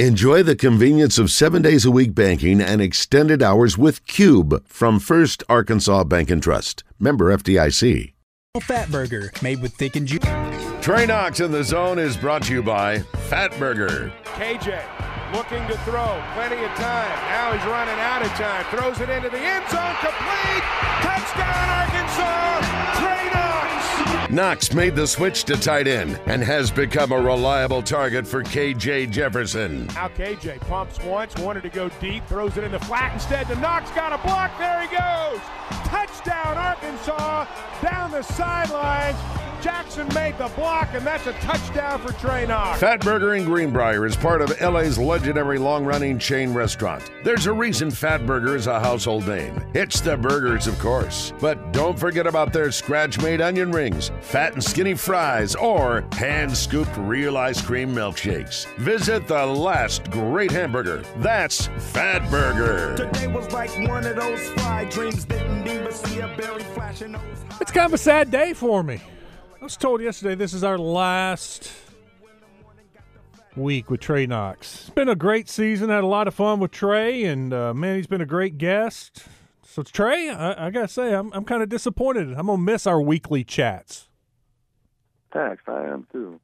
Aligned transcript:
Enjoy 0.00 0.42
the 0.42 0.56
convenience 0.56 1.18
of 1.18 1.30
seven 1.30 1.62
days 1.62 1.84
a 1.84 1.90
week 1.92 2.16
banking 2.16 2.60
and 2.60 2.82
extended 2.82 3.44
hours 3.44 3.78
with 3.78 4.04
Cube 4.08 4.66
from 4.66 4.98
First 4.98 5.44
Arkansas 5.48 6.02
Bank 6.02 6.32
and 6.32 6.42
Trust. 6.42 6.82
Member 6.98 7.26
FDIC. 7.26 8.12
Fatburger, 8.56 9.40
made 9.40 9.62
with 9.62 9.72
thick 9.74 9.94
and 9.94 10.08
juicy. 10.08 10.26
Trey 10.82 11.06
Knox 11.06 11.38
in 11.38 11.52
the 11.52 11.62
zone 11.62 12.00
is 12.00 12.16
brought 12.16 12.42
to 12.42 12.54
you 12.54 12.60
by 12.60 12.98
Fatburger. 13.30 14.10
KJ 14.34 14.82
looking 15.32 15.64
to 15.68 15.78
throw, 15.84 16.20
plenty 16.34 16.58
of 16.64 16.72
time. 16.74 17.14
Now 17.30 17.52
he's 17.52 17.64
running 17.66 17.98
out 18.00 18.22
of 18.22 18.32
time. 18.32 18.64
Throws 18.76 19.00
it 19.00 19.08
into 19.08 19.30
the 19.30 19.38
end 19.38 19.64
zone, 19.70 19.94
complete. 20.02 20.64
Touchdown, 21.06 21.68
Arkansas. 21.70 22.98
Trey 22.98 23.13
Knox. 24.34 24.74
Made 24.74 24.96
the 24.96 25.06
switch 25.06 25.44
to 25.44 25.56
tight 25.56 25.86
end 25.86 26.20
and 26.26 26.42
has 26.42 26.70
become 26.70 27.12
a 27.12 27.20
reliable 27.20 27.82
target 27.82 28.26
for 28.26 28.42
KJ 28.42 29.10
Jefferson. 29.10 29.86
Now 29.88 30.08
KJ 30.08 30.60
pumps 30.62 30.98
once, 31.04 31.36
wanted 31.36 31.62
to 31.62 31.68
go 31.68 31.88
deep, 32.00 32.26
throws 32.26 32.56
it 32.56 32.64
in 32.64 32.72
the 32.72 32.80
flat 32.80 33.14
instead 33.14 33.46
to 33.46 33.54
Knox. 33.60 33.90
Got 33.92 34.12
a 34.12 34.26
block. 34.26 34.58
There 34.58 34.80
he 34.82 34.88
goes. 34.88 35.40
Touchdown, 35.86 36.58
Arkansas. 36.58 37.46
Down 37.80 38.10
the 38.10 38.22
sidelines. 38.22 39.43
Jackson 39.60 40.06
made 40.14 40.36
the 40.38 40.48
block, 40.56 40.88
and 40.94 41.06
that's 41.06 41.26
a 41.26 41.32
touchdown 41.34 42.00
for 42.00 42.12
Trey 42.14 42.46
Knox. 42.46 42.80
Fatburger 42.80 43.38
in 43.38 43.44
Greenbrier 43.44 44.04
is 44.06 44.16
part 44.16 44.42
of 44.42 44.60
LA's 44.60 44.98
legendary 44.98 45.58
long 45.58 45.84
running 45.84 46.18
chain 46.18 46.52
restaurant. 46.52 47.10
There's 47.24 47.46
a 47.46 47.52
reason 47.52 47.88
Fatburger 47.88 48.54
is 48.54 48.66
a 48.66 48.80
household 48.80 49.26
name. 49.26 49.64
It's 49.74 50.00
the 50.00 50.16
burgers, 50.16 50.66
of 50.66 50.78
course. 50.78 51.32
But 51.40 51.72
don't 51.72 51.98
forget 51.98 52.26
about 52.26 52.52
their 52.52 52.70
scratch 52.72 53.20
made 53.20 53.40
onion 53.40 53.72
rings, 53.72 54.10
fat 54.20 54.54
and 54.54 54.62
skinny 54.62 54.94
fries, 54.94 55.54
or 55.54 56.04
hand 56.12 56.56
scooped 56.56 56.96
real 56.98 57.36
ice 57.36 57.60
cream 57.60 57.94
milkshakes. 57.94 58.66
Visit 58.76 59.26
the 59.26 59.46
last 59.46 60.10
great 60.10 60.50
hamburger. 60.50 61.02
That's 61.16 61.68
Fatburger. 61.68 62.96
Today 62.96 63.28
was 63.28 63.50
like 63.52 63.70
one 63.88 64.06
of 64.06 64.16
those 64.16 64.40
fried 64.50 64.90
dreams. 64.90 65.24
Didn't 65.24 65.66
even 65.66 65.92
see 65.92 66.20
a 66.20 66.28
berry 66.36 66.62
flashing. 66.74 67.16
It's 67.60 67.70
kind 67.70 67.86
of 67.86 67.94
a 67.94 67.98
sad 67.98 68.30
day 68.30 68.52
for 68.52 68.82
me. 68.82 69.00
I 69.64 69.66
was 69.66 69.78
told 69.78 70.02
yesterday 70.02 70.34
this 70.34 70.52
is 70.52 70.62
our 70.62 70.76
last 70.76 71.72
week 73.56 73.88
with 73.88 74.00
Trey 74.00 74.26
Knox. 74.26 74.80
It's 74.82 74.90
been 74.90 75.08
a 75.08 75.16
great 75.16 75.48
season. 75.48 75.88
Had 75.88 76.04
a 76.04 76.06
lot 76.06 76.28
of 76.28 76.34
fun 76.34 76.60
with 76.60 76.70
Trey, 76.70 77.24
and 77.24 77.50
uh, 77.54 77.72
man, 77.72 77.96
he's 77.96 78.06
been 78.06 78.20
a 78.20 78.26
great 78.26 78.58
guest. 78.58 79.24
So 79.62 79.82
Trey, 79.82 80.28
I, 80.28 80.66
I 80.66 80.70
gotta 80.70 80.88
say, 80.88 81.14
I'm 81.14 81.32
I'm 81.32 81.46
kind 81.46 81.62
of 81.62 81.70
disappointed. 81.70 82.34
I'm 82.34 82.48
gonna 82.48 82.58
miss 82.58 82.86
our 82.86 83.00
weekly 83.00 83.42
chats. 83.42 84.10
Thanks, 85.32 85.62
I 85.66 85.84
am 85.84 86.06
too. 86.12 86.40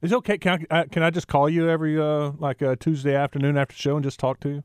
Is 0.00 0.12
it 0.12 0.16
okay? 0.16 0.38
Can 0.38 0.64
I 0.70 0.74
uh, 0.74 0.84
can 0.90 1.02
I 1.02 1.10
just 1.10 1.28
call 1.28 1.50
you 1.50 1.68
every 1.68 2.00
uh, 2.00 2.32
like 2.38 2.62
uh, 2.62 2.76
Tuesday 2.80 3.14
afternoon 3.14 3.58
after 3.58 3.74
the 3.74 3.78
show 3.78 3.96
and 3.96 4.02
just 4.02 4.18
talk 4.18 4.40
to 4.40 4.48
you? 4.48 4.64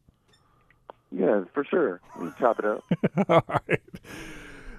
Yeah, 1.12 1.44
for 1.54 1.66
sure. 1.66 2.00
Chop 2.40 2.60
it 2.60 2.66
up. 2.66 2.86
All 3.28 3.44
right. 3.68 3.82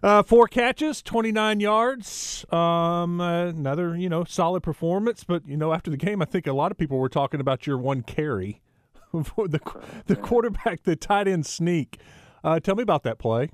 Uh, 0.05 0.22
four 0.22 0.47
catches, 0.47 1.00
29 1.00 1.60
yards. 1.60 2.44
Um, 2.52 3.22
uh, 3.22 3.47
another, 3.47 3.97
you 3.97 4.11
know, 4.11 4.22
solid 4.24 4.62
performance. 4.62 5.24
But, 5.24 5.48
you 5.48 5.56
know, 5.56 5.72
after 5.72 5.91
the 5.91 5.96
game, 5.96 6.20
I 6.20 6.27
think 6.27 6.46
a 6.46 6.52
lot 6.52 6.70
of 6.70 6.77
people 6.77 6.98
were 6.98 7.08
talking 7.08 7.41
about 7.41 7.66
your 7.66 7.78
one 7.78 8.02
carry. 8.02 8.61
the, 9.14 9.61
the 10.05 10.16
quarterback, 10.16 10.83
the 10.83 10.94
tight 10.94 11.27
end 11.27 11.46
sneak. 11.46 12.00
Uh, 12.44 12.61
tell 12.61 12.74
me 12.74 12.83
about 12.83 13.02
that 13.05 13.19
play. 13.19 13.48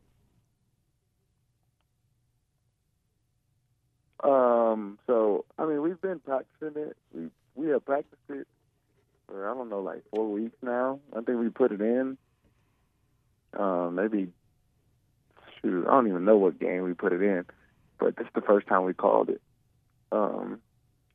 Um, 4.25 4.99
so 5.07 5.45
I 5.57 5.67
mean, 5.67 5.81
we've 5.83 6.01
been 6.01 6.19
practicing 6.19 6.83
it. 6.83 6.97
We 7.13 7.29
we 7.55 7.69
have 7.69 7.85
practiced 7.87 8.21
it 8.29 8.49
for 9.29 9.49
I 9.49 9.55
don't 9.55 9.71
know, 9.71 9.81
like 9.81 10.03
four 10.13 10.29
weeks 10.29 10.57
now. 10.63 10.99
I 11.17 11.21
think 11.21 11.39
we 11.39 11.49
put 11.49 11.71
it 11.71 11.81
in. 11.81 12.19
Um, 13.57 13.95
maybe 13.95 14.33
shoot, 15.61 15.87
I 15.87 15.91
don't 15.91 16.09
even 16.09 16.25
know 16.25 16.37
what 16.37 16.59
game 16.59 16.83
we 16.83 16.95
put 16.95 17.13
it 17.13 17.23
in, 17.23 17.45
but 17.99 18.17
this 18.17 18.27
is 18.27 18.33
the 18.35 18.41
first 18.41 18.67
time 18.67 18.85
we 18.85 18.95
called 18.95 19.31
it. 19.31 19.41
Um, 20.13 20.61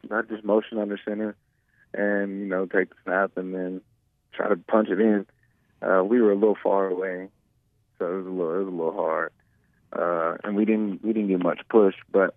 not 0.10 0.30
just 0.30 0.44
motion 0.44 0.78
under 0.78 1.00
center, 1.04 1.36
and 1.94 2.40
you 2.40 2.46
know, 2.46 2.66
take 2.66 2.90
the 2.90 2.96
snap 3.04 3.32
and 3.38 3.54
then 3.54 3.82
try 4.34 4.50
to 4.50 4.56
punch 4.56 4.90
it 4.90 5.00
in. 5.00 5.26
Uh, 5.82 6.04
we 6.04 6.22
were 6.22 6.32
a 6.32 6.36
little 6.36 6.58
far 6.62 6.88
away, 6.88 7.30
so 8.00 8.06
it 8.06 8.18
was 8.18 8.28
a 8.28 8.30
little 8.30 8.56
it 8.56 8.58
was 8.60 8.68
a 8.68 8.72
little 8.72 8.94
hard, 8.94 9.32
uh, 9.94 10.38
and 10.44 10.56
we 10.56 10.66
didn't 10.66 11.04
we 11.04 11.14
didn't 11.14 11.30
get 11.30 11.44
much 11.44 11.62
push, 11.70 11.96
but 12.12 12.36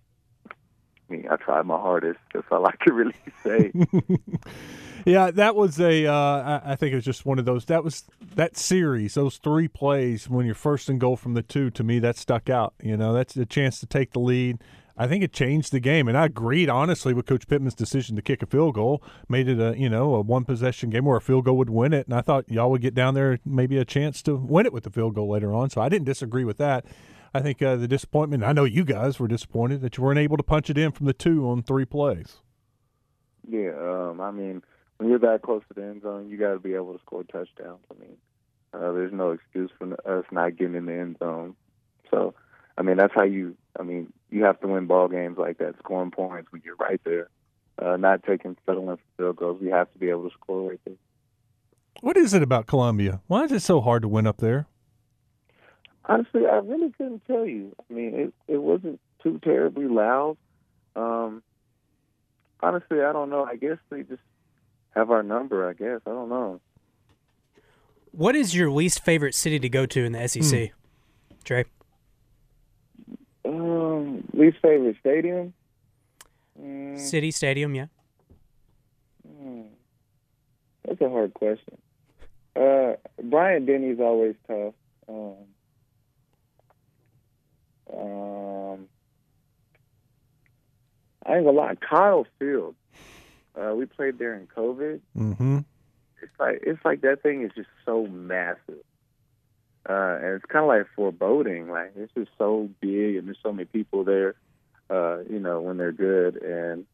I 0.49 1.13
mean, 1.13 1.27
I 1.29 1.37
tried 1.37 1.65
my 1.65 1.77
hardest. 1.77 2.19
That's 2.33 2.47
all 2.51 2.65
I 2.65 2.75
could 2.75 2.93
really 2.93 3.15
say. 3.43 3.71
yeah, 5.05 5.31
that 5.31 5.55
was 5.55 5.79
a. 5.79 6.05
Uh, 6.05 6.61
I 6.63 6.75
think 6.75 6.93
it 6.93 6.95
was 6.95 7.05
just 7.05 7.25
one 7.25 7.39
of 7.39 7.45
those. 7.45 7.65
That 7.65 7.83
was 7.83 8.03
that 8.35 8.57
series. 8.57 9.13
Those 9.13 9.37
three 9.37 9.67
plays 9.67 10.29
when 10.29 10.45
you're 10.45 10.55
first 10.55 10.89
and 10.89 10.99
goal 10.99 11.15
from 11.15 11.33
the 11.33 11.41
two. 11.41 11.69
To 11.71 11.83
me, 11.83 11.99
that 11.99 12.17
stuck 12.17 12.49
out. 12.49 12.73
You 12.81 12.97
know, 12.97 13.13
that's 13.13 13.35
a 13.35 13.45
chance 13.45 13.79
to 13.79 13.85
take 13.85 14.13
the 14.13 14.19
lead. 14.19 14.59
I 15.01 15.07
think 15.07 15.23
it 15.23 15.31
changed 15.31 15.71
the 15.71 15.79
game, 15.79 16.09
and 16.09 16.17
I 16.17 16.25
agreed 16.25 16.69
honestly 16.69 17.13
with 17.13 17.25
Coach 17.25 17.47
Pittman's 17.47 17.73
decision 17.73 18.17
to 18.17 18.21
kick 18.21 18.43
a 18.43 18.45
field 18.45 18.75
goal. 18.75 19.01
Made 19.29 19.47
it 19.47 19.59
a 19.59 19.77
you 19.79 19.89
know 19.89 20.15
a 20.15 20.21
one 20.21 20.43
possession 20.43 20.89
game 20.89 21.05
where 21.05 21.17
a 21.17 21.21
field 21.21 21.45
goal 21.45 21.57
would 21.57 21.69
win 21.69 21.93
it, 21.93 22.05
and 22.05 22.13
I 22.13 22.21
thought 22.21 22.49
y'all 22.49 22.69
would 22.71 22.81
get 22.81 22.93
down 22.93 23.13
there 23.13 23.39
maybe 23.45 23.77
a 23.77 23.85
chance 23.85 24.21
to 24.23 24.35
win 24.35 24.65
it 24.65 24.73
with 24.73 24.83
the 24.83 24.89
field 24.89 25.15
goal 25.15 25.29
later 25.29 25.53
on. 25.53 25.69
So 25.69 25.79
I 25.79 25.87
didn't 25.87 26.05
disagree 26.05 26.43
with 26.43 26.57
that. 26.57 26.85
I 27.33 27.41
think 27.41 27.61
uh, 27.61 27.77
the 27.77 27.87
disappointment. 27.87 28.43
I 28.43 28.51
know 28.51 28.65
you 28.65 28.83
guys 28.83 29.19
were 29.19 29.27
disappointed 29.27 29.79
that 29.81 29.97
you 29.97 30.03
weren't 30.03 30.19
able 30.19 30.35
to 30.35 30.43
punch 30.43 30.69
it 30.69 30.77
in 30.77 30.91
from 30.91 31.05
the 31.05 31.13
two 31.13 31.47
on 31.47 31.63
three 31.63 31.85
plays. 31.85 32.37
Yeah, 33.47 33.71
um, 33.79 34.19
I 34.19 34.31
mean, 34.31 34.63
when 34.99 35.09
you're 35.09 35.19
that 35.19 35.41
close 35.41 35.63
to 35.69 35.73
the 35.73 35.81
end 35.81 36.01
zone, 36.01 36.29
you 36.29 36.37
got 36.37 36.51
to 36.51 36.59
be 36.59 36.73
able 36.73 36.93
to 36.93 36.99
score 36.99 37.23
touchdowns. 37.23 37.79
I 37.89 37.99
mean, 37.99 38.17
uh, 38.73 38.91
there's 38.91 39.13
no 39.13 39.31
excuse 39.31 39.71
for 39.79 39.93
us 40.05 40.25
not 40.29 40.57
getting 40.57 40.75
in 40.75 40.85
the 40.85 40.93
end 40.93 41.17
zone. 41.19 41.55
So, 42.11 42.35
I 42.77 42.81
mean, 42.81 42.97
that's 42.97 43.13
how 43.15 43.23
you. 43.23 43.55
I 43.79 43.83
mean, 43.83 44.11
you 44.29 44.43
have 44.43 44.59
to 44.59 44.67
win 44.67 44.87
ball 44.87 45.07
games 45.07 45.37
like 45.37 45.57
that, 45.59 45.75
scoring 45.79 46.11
points 46.11 46.51
when 46.51 46.61
you're 46.65 46.75
right 46.75 46.99
there, 47.05 47.29
uh, 47.81 47.95
not 47.95 48.23
taking 48.23 48.57
settling 48.65 48.97
for 48.97 49.03
field 49.17 49.37
goals. 49.37 49.61
We 49.61 49.69
have 49.69 49.91
to 49.93 49.99
be 49.99 50.09
able 50.09 50.29
to 50.29 50.35
score 50.35 50.69
right 50.69 50.81
there. 50.85 50.95
What 52.01 52.17
is 52.17 52.33
it 52.33 52.43
about 52.43 52.67
Columbia? 52.67 53.21
Why 53.27 53.45
is 53.45 53.53
it 53.53 53.61
so 53.61 53.79
hard 53.79 54.01
to 54.01 54.09
win 54.09 54.27
up 54.27 54.37
there? 54.37 54.67
Honestly, 56.03 56.41
I 56.45 56.57
really 56.57 56.91
couldn't 56.97 57.25
tell 57.25 57.45
you. 57.45 57.73
I 57.89 57.93
mean, 57.93 58.15
it 58.15 58.33
it 58.49 58.61
wasn't 58.61 58.99
too 59.23 59.39
terribly 59.45 59.87
loud. 59.87 60.35
Um, 60.97 61.41
honestly, 62.61 63.01
I 63.01 63.13
don't 63.13 63.29
know. 63.29 63.45
I 63.45 63.55
guess 63.55 63.77
they 63.89 64.03
just 64.03 64.21
have 64.95 65.11
our 65.11 65.23
number. 65.23 65.67
I 65.67 65.73
guess 65.73 66.01
I 66.05 66.09
don't 66.09 66.29
know. 66.29 66.59
What 68.11 68.35
is 68.35 68.55
your 68.55 68.71
least 68.71 69.03
favorite 69.03 69.35
city 69.35 69.59
to 69.59 69.69
go 69.69 69.85
to 69.85 70.03
in 70.03 70.13
the 70.13 70.27
SEC, 70.27 70.71
Trey? 71.43 71.65
Um, 73.45 74.23
least 74.33 74.57
favorite 74.61 74.97
stadium? 74.99 75.53
Mm, 76.59 76.99
City 76.99 77.31
Stadium, 77.31 77.73
yeah. 77.75 77.85
hmm. 79.25 79.61
That's 80.85 81.01
a 81.01 81.09
hard 81.09 81.33
question. 81.33 81.77
Uh, 82.55 82.93
Bryant-Denny's 83.21 83.99
always 83.99 84.35
tough. 84.47 84.73
Um, 85.07 85.35
um, 87.95 88.87
I 91.25 91.35
ain't 91.35 91.45
gonna 91.45 91.51
lie, 91.51 91.75
Kyle 91.75 92.25
Field. 92.39 92.75
Uh, 93.55 93.73
we 93.75 93.85
played 93.85 94.19
there 94.19 94.35
in 94.35 94.47
COVID. 94.47 94.99
Mm-hmm. 95.17 95.59
It's 96.21 96.39
like 96.39 96.59
it's 96.63 96.83
like 96.83 97.01
that 97.01 97.23
thing 97.23 97.43
is 97.43 97.51
just 97.55 97.69
so 97.85 98.05
massive, 98.05 98.83
uh, 99.89 100.17
and 100.21 100.35
it's 100.35 100.45
kind 100.45 100.63
of 100.63 100.67
like 100.67 100.87
foreboding. 100.95 101.69
Like 101.69 101.93
it's 101.95 102.13
just 102.13 102.31
so 102.37 102.69
big, 102.81 103.15
and 103.15 103.27
there's 103.27 103.39
so 103.41 103.51
many 103.51 103.65
people 103.65 104.03
there. 104.03 104.35
Uh, 104.89 105.19
you 105.29 105.39
know, 105.39 105.61
when 105.61 105.77
they're 105.77 105.91
good, 105.91 106.41
and 106.41 106.85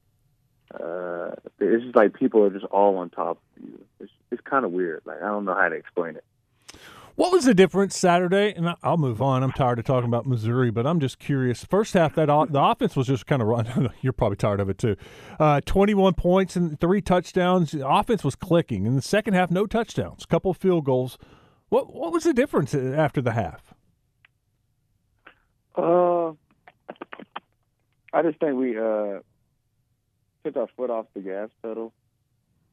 uh, 0.73 1.31
it's 1.59 1.83
just 1.83 1.95
like 1.95 2.13
people 2.13 2.43
are 2.43 2.49
just 2.49 2.65
all 2.65 2.97
on 2.97 3.09
top 3.09 3.37
of 3.57 3.63
you. 3.63 3.85
It's 3.99 4.11
it's 4.31 4.41
kind 4.41 4.65
of 4.65 4.71
weird. 4.71 5.01
Like 5.05 5.21
I 5.21 5.27
don't 5.27 5.45
know 5.45 5.55
how 5.55 5.69
to 5.69 5.75
explain 5.75 6.15
it. 6.15 6.23
What 7.15 7.31
was 7.31 7.45
the 7.45 7.53
difference 7.53 7.97
Saturday? 7.97 8.53
And 8.53 8.75
I'll 8.83 8.97
move 8.97 9.21
on. 9.21 9.41
I'm 9.41 9.53
tired 9.53 9.79
of 9.79 9.85
talking 9.85 10.09
about 10.09 10.25
Missouri, 10.25 10.69
but 10.69 10.85
I'm 10.85 10.99
just 10.99 11.17
curious. 11.17 11.63
First 11.63 11.93
half, 11.93 12.13
that 12.15 12.25
the 12.25 12.61
offense 12.61 12.97
was 12.97 13.07
just 13.07 13.25
kind 13.25 13.41
of 13.41 13.47
run. 13.47 13.89
You're 14.01 14.11
probably 14.11 14.35
tired 14.35 14.59
of 14.59 14.69
it 14.69 14.77
too. 14.77 14.97
Uh, 15.39 15.61
21 15.65 16.15
points 16.15 16.57
and 16.57 16.77
three 16.77 17.01
touchdowns. 17.01 17.71
The 17.71 17.87
offense 17.87 18.25
was 18.25 18.35
clicking. 18.35 18.85
In 18.85 18.97
the 18.97 19.01
second 19.01 19.33
half, 19.33 19.49
no 19.49 19.65
touchdowns, 19.65 20.25
couple 20.25 20.53
field 20.53 20.83
goals. 20.83 21.17
What 21.69 21.93
what 21.93 22.11
was 22.11 22.25
the 22.25 22.33
difference 22.33 22.75
after 22.75 23.21
the 23.21 23.31
half? 23.31 23.73
Uh, 25.77 26.31
I 28.13 28.21
just 28.23 28.39
think 28.39 28.55
we 28.57 28.77
uh, 28.77 29.19
took 30.43 30.57
our 30.57 30.67
foot 30.75 30.89
off 30.89 31.05
the 31.13 31.21
gas 31.21 31.49
pedal. 31.61 31.93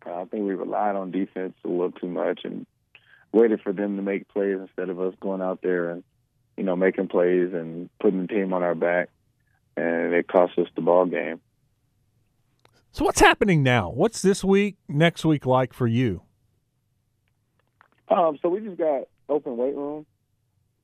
I 0.05 0.25
think 0.25 0.45
we 0.45 0.55
relied 0.55 0.97
on 0.97 1.13
defense 1.13 1.55
a 1.65 1.69
little 1.69 1.93
too 1.93 2.09
much 2.09 2.41
and 2.43 2.67
waited 3.33 3.61
for 3.61 3.73
them 3.73 3.97
to 3.97 4.03
make 4.03 4.29
plays 4.29 4.59
instead 4.61 4.89
of 4.89 5.01
us 5.01 5.15
going 5.21 5.43
out 5.43 5.61
there 5.63 5.91
and 5.91 6.05
you 6.57 6.65
know 6.65 6.77
making 6.77 7.09
plays 7.09 7.53
and 7.53 7.89
putting 8.01 8.23
the 8.23 8.29
team 8.29 8.53
on 8.53 8.63
our 8.63 8.75
back, 8.75 9.09
and 9.77 10.13
it 10.13 10.29
cost 10.29 10.59
us 10.59 10.69
the 10.77 10.83
ball 10.83 11.07
game. 11.07 11.41
So 12.93 13.05
what's 13.05 13.21
happening 13.21 13.63
now? 13.63 13.91
What's 13.91 14.21
this 14.21 14.45
week, 14.45 14.77
next 14.87 15.25
week 15.25 15.47
like 15.47 15.73
for 15.73 15.87
you? 15.87 16.23
Um, 18.09 18.39
so 18.43 18.51
we 18.51 18.61
just 18.61 18.77
got 18.77 19.05
open 19.31 19.57
weight 19.57 19.75
room. 19.75 20.05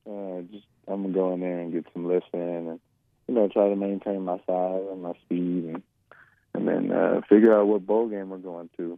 Uh, 0.09 0.41
just 0.51 0.65
I'm 0.87 1.03
gonna 1.03 1.13
go 1.13 1.33
in 1.33 1.41
there 1.41 1.59
and 1.59 1.71
get 1.71 1.85
some 1.93 2.07
lifting 2.07 2.41
and 2.41 2.79
you 3.27 3.35
know 3.35 3.47
try 3.47 3.69
to 3.69 3.75
maintain 3.75 4.25
my 4.25 4.37
size 4.47 4.83
and 4.91 5.03
my 5.03 5.13
speed, 5.25 5.65
and 5.65 5.83
and 6.55 6.67
then 6.67 6.91
uh, 6.91 7.21
figure 7.29 7.57
out 7.57 7.67
what 7.67 7.85
bowl 7.85 8.07
game 8.07 8.29
we're 8.29 8.37
going 8.37 8.69
to. 8.77 8.97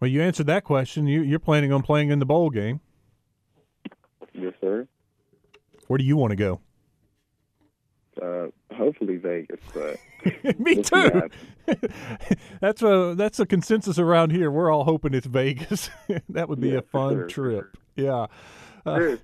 Well, 0.00 0.08
you 0.10 0.22
answered 0.22 0.46
that 0.46 0.64
question. 0.64 1.06
You, 1.06 1.22
you're 1.22 1.38
planning 1.38 1.72
on 1.72 1.82
playing 1.82 2.10
in 2.10 2.18
the 2.18 2.26
bowl 2.26 2.50
game. 2.50 2.80
Yes, 4.34 4.52
sir. 4.60 4.86
Where 5.86 5.96
do 5.98 6.04
you 6.04 6.16
want 6.16 6.32
to 6.32 6.36
go? 6.36 6.60
Uh, 8.20 8.46
hopefully 8.74 9.16
Vegas, 9.16 9.60
but 9.74 9.98
Me 10.58 10.82
too. 10.82 11.28
that's 12.60 12.82
a 12.82 13.14
that's 13.16 13.38
a 13.40 13.44
consensus 13.46 13.98
around 13.98 14.32
here. 14.32 14.50
We're 14.50 14.70
all 14.70 14.84
hoping 14.84 15.12
it's 15.12 15.26
Vegas. 15.26 15.90
that 16.30 16.48
would 16.48 16.60
be 16.60 16.70
Yeah, 16.70 16.78
a 16.78 16.82
fun 16.82 17.12
sure, 17.14 17.26
trip. 17.28 17.76
Yeah. 17.94 18.26
Uh, 18.86 19.16
fun. 19.16 19.18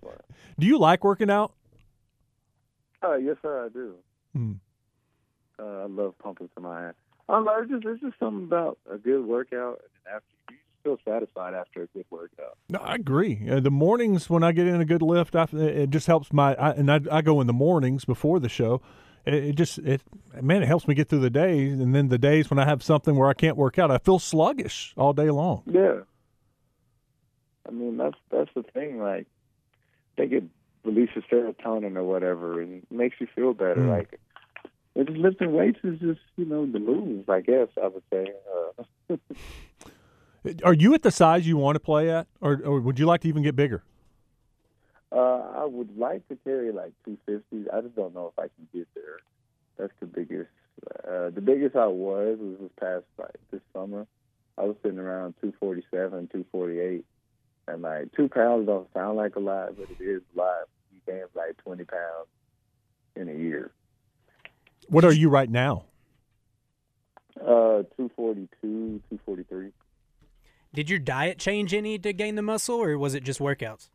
do 0.59 0.67
you 0.67 0.79
like 0.79 1.05
working 1.05 1.31
out? 1.31 1.55
Uh, 3.03 3.17
yes, 3.17 3.37
sir, 3.43 3.65
I 3.65 3.69
do. 3.71 3.95
Hmm. 4.35 4.53
Uh, 5.59 5.65
I 5.65 5.87
love 5.87 6.15
pumping 6.19 6.51
some 6.55 6.67
iron. 6.67 6.95
I 7.29 7.33
don't 7.33 7.45
know. 7.47 7.59
It's 7.61 7.71
just, 7.71 7.85
it's 7.87 8.01
just 8.03 8.19
something 8.19 8.45
about 8.45 8.79
a 8.91 8.99
good 8.99 9.25
workout, 9.25 9.81
and 10.07 10.15
after 10.15 10.32
feel 10.83 10.99
satisfied 11.05 11.55
after 11.55 11.83
a 11.83 11.87
good 11.89 12.07
workout. 12.11 12.59
No, 12.69 12.79
I 12.79 12.95
agree. 12.95 13.49
Uh, 13.51 13.61
the 13.61 13.71
mornings 13.71 14.29
when 14.29 14.43
I 14.43 14.53
get 14.53 14.67
in 14.67 14.81
a 14.81 14.85
good 14.85 15.03
lift, 15.03 15.37
I, 15.37 15.47
it 15.53 15.91
just 15.91 16.07
helps 16.07 16.33
my. 16.33 16.55
I, 16.55 16.71
and 16.71 16.91
I, 16.91 17.01
I 17.11 17.23
go 17.23 17.41
in 17.41 17.47
the 17.47 17.53
mornings 17.53 18.05
before 18.05 18.41
the 18.41 18.49
show. 18.49 18.81
It, 19.25 19.35
it 19.35 19.57
just 19.57 19.79
it 19.79 20.03
man, 20.41 20.63
it 20.63 20.67
helps 20.67 20.89
me 20.89 20.95
get 20.95 21.09
through 21.09 21.21
the 21.21 21.31
days. 21.31 21.73
And 21.81 21.95
then 21.95 22.09
the 22.09 22.19
days 22.19 22.51
when 22.51 22.59
I 22.59 22.65
have 22.65 22.83
something 22.83 23.17
where 23.17 23.29
I 23.29 23.35
can't 23.35 23.57
work 23.57 23.79
out, 23.79 23.91
I 23.91 23.99
feel 23.99 24.19
sluggish 24.19 24.95
all 24.97 25.13
day 25.13 25.31
long. 25.31 25.63
Yeah. 25.67 26.01
I 27.67 27.71
mean, 27.71 27.97
that's 27.97 28.17
that's 28.31 28.51
the 28.55 28.63
thing. 28.63 29.01
Like, 29.01 29.27
I 30.17 30.23
think 30.23 30.33
it 30.33 30.45
releases 30.85 31.23
serotonin 31.31 31.97
or 31.97 32.05
whatever, 32.05 32.61
and 32.61 32.85
makes 32.91 33.17
you 33.21 33.29
feel 33.35 33.55
better. 33.55 33.77
Mm. 33.77 33.89
Like, 33.89 34.21
and 34.95 35.07
just 35.07 35.19
lifting 35.19 35.53
weights 35.53 35.79
is 35.85 35.99
just 36.01 36.21
you 36.37 36.45
know 36.45 36.67
the 36.67 36.81
move. 36.81 37.29
I 37.31 37.41
guess 37.41 37.69
I 37.83 37.89
would 37.89 38.03
say. 38.13 38.27
Uh, 39.09 39.17
Are 40.65 40.75
you 40.75 40.95
at 40.95 41.03
the 41.03 41.11
size 41.11 41.47
you 41.47 41.57
want 41.57 41.77
to 41.77 41.81
play 41.81 42.11
at, 42.11 42.27
or, 42.41 42.61
or 42.65 42.81
would 42.81 42.99
you 42.99 43.07
like 43.07 43.21
to 43.21 43.29
even 43.29 43.43
get 43.43 43.55
bigger? 43.55 43.85
Uh, 45.13 45.43
I 45.57 45.65
would 45.65 45.97
like 45.97 46.27
to 46.29 46.37
carry 46.37 46.73
like 46.73 46.93
250. 47.05 47.71
I 47.71 47.81
just 47.83 47.95
don't 47.95 48.15
know 48.15 48.33
if 48.37 48.39
I 48.39 48.49
can 48.49 48.67
get 48.75 48.89
there. 48.95 49.19
That's 49.79 49.93
the 50.01 50.07
biggest. 50.07 50.51
Uh, 51.07 51.31
the 51.31 51.41
biggest 51.41 51.77
I 51.77 51.87
was 51.87 52.39
was 52.41 52.59
this 52.61 52.71
past 52.81 53.05
like 53.19 53.37
this 53.51 53.61
summer. 53.73 54.07
I 54.59 54.63
was 54.63 54.77
sitting 54.83 54.99
around 54.99 55.35
247, 55.41 56.29
248, 56.29 57.05
and 57.69 57.83
like 57.83 58.13
two 58.17 58.29
pounds 58.29 58.67
don't 58.67 58.93
sound 58.93 59.17
like 59.17 59.37
a 59.37 59.41
lot, 59.41 59.77
but 59.77 59.89
it 59.91 60.03
is 60.03 60.23
a 60.35 60.39
lot. 60.39 60.69
You 60.93 61.01
gain 61.07 61.25
like 61.35 61.57
20 61.59 61.85
pounds 61.85 62.29
in 63.15 63.29
a 63.29 63.35
year. 63.35 63.71
What 64.89 65.05
are 65.05 65.13
you 65.13 65.29
right 65.29 65.49
now? 65.49 65.85
Uh, 67.41 67.85
242, 67.97 68.49
243. 69.11 69.73
Did 70.75 70.89
your 70.89 70.99
diet 70.99 71.39
change 71.39 71.75
any 71.75 71.99
to 71.99 72.13
gain 72.13 72.35
the 72.35 72.43
muscle, 72.43 72.77
or 72.77 72.97
was 72.97 73.15
it 73.15 73.25
just 73.25 73.41
workouts? 73.41 73.89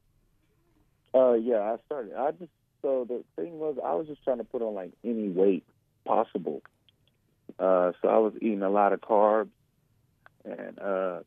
Uh, 1.13 1.33
yeah, 1.33 1.59
I 1.59 1.77
started. 1.85 2.13
I 2.15 2.31
just 2.31 2.51
so 2.81 3.05
the 3.07 3.23
thing 3.35 3.57
was, 3.59 3.77
I 3.83 3.93
was 3.93 4.07
just 4.07 4.23
trying 4.23 4.37
to 4.37 4.43
put 4.43 4.61
on 4.61 4.75
like 4.75 4.91
any 5.03 5.29
weight 5.29 5.63
possible. 6.05 6.61
Uh, 7.59 7.93
so 8.01 8.07
I 8.07 8.17
was 8.17 8.33
eating 8.37 8.61
a 8.61 8.69
lot 8.69 8.93
of 8.93 9.01
carbs 9.01 9.49
and 10.45 10.79
uh, 10.79 11.19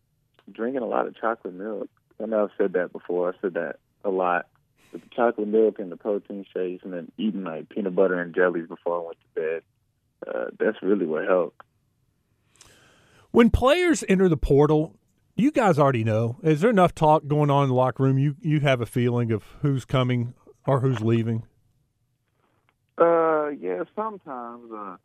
drinking 0.52 0.82
a 0.82 0.86
lot 0.86 1.06
of 1.06 1.16
chocolate 1.16 1.54
milk. 1.54 1.88
I 2.22 2.26
know 2.26 2.44
I've 2.44 2.50
said 2.56 2.74
that 2.74 2.92
before. 2.92 3.30
I 3.30 3.40
said 3.40 3.54
that 3.54 3.76
a 4.04 4.10
lot. 4.10 4.46
But 4.92 5.02
the 5.02 5.08
chocolate 5.14 5.48
milk 5.48 5.78
and 5.78 5.90
the 5.90 5.96
protein 5.96 6.44
shakes, 6.54 6.84
and 6.84 6.92
then 6.92 7.10
eating 7.16 7.44
like 7.44 7.68
peanut 7.68 7.94
butter 7.94 8.20
and 8.20 8.34
jellies 8.34 8.68
before 8.68 9.00
I 9.00 9.06
went 9.06 9.18
to 9.20 9.40
bed. 9.40 9.62
Uh, 10.26 10.50
that's 10.58 10.82
really 10.82 11.06
what 11.06 11.26
helped. 11.26 11.60
When 13.30 13.50
players 13.50 14.04
enter 14.08 14.28
the 14.28 14.36
portal, 14.36 14.96
you 15.40 15.50
guys 15.50 15.78
already 15.78 16.04
know. 16.04 16.36
Is 16.42 16.60
there 16.60 16.70
enough 16.70 16.94
talk 16.94 17.26
going 17.26 17.50
on 17.50 17.64
in 17.64 17.68
the 17.70 17.74
locker 17.74 18.02
room? 18.02 18.18
You 18.18 18.36
you 18.40 18.60
have 18.60 18.80
a 18.80 18.86
feeling 18.86 19.32
of 19.32 19.42
who's 19.62 19.84
coming 19.84 20.34
or 20.66 20.80
who's 20.80 21.00
leaving. 21.00 21.44
Uh, 22.98 23.48
yeah, 23.48 23.84
sometimes, 23.96 24.70
uh, 24.70 24.96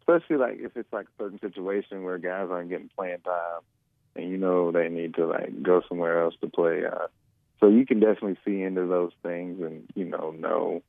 especially 0.00 0.36
like 0.36 0.58
if 0.60 0.76
it's 0.76 0.92
like 0.92 1.06
a 1.06 1.22
certain 1.22 1.40
situation 1.40 2.02
where 2.02 2.18
guys 2.18 2.48
aren't 2.50 2.68
getting 2.68 2.90
playing 2.94 3.20
time, 3.20 3.62
and 4.14 4.30
you 4.30 4.36
know 4.36 4.70
they 4.70 4.88
need 4.88 5.14
to 5.14 5.26
like 5.26 5.62
go 5.62 5.82
somewhere 5.88 6.22
else 6.22 6.34
to 6.42 6.48
play. 6.48 6.82
Uh, 6.84 7.06
so 7.58 7.68
you 7.68 7.86
can 7.86 8.00
definitely 8.00 8.38
see 8.44 8.62
into 8.62 8.86
those 8.86 9.12
things, 9.22 9.62
and 9.62 9.84
you 9.94 10.04
know 10.04 10.32
know 10.32 10.82